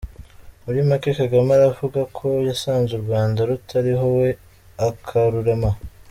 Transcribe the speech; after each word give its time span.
Muri 0.63 0.79
make 0.89 1.09
Kagame 1.19 1.49
aravuga 1.57 1.99
ko 2.17 2.27
yasanze 2.49 2.91
urwanda 2.95 3.39
rutariho 3.49 4.05
we 4.17 4.29
akarurema! 4.87 5.69